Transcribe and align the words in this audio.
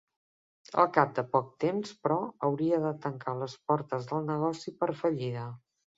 Al 0.83 0.87
cap 0.93 1.11
de 1.17 1.23
poc 1.35 1.51
temps, 1.65 1.93
però, 2.07 2.17
hauria 2.47 2.79
de 2.87 2.95
tancar 3.05 3.35
les 3.43 3.59
portes 3.73 4.09
del 4.13 4.29
negoci 4.31 4.75
per 4.81 4.91
fallida. 5.03 5.45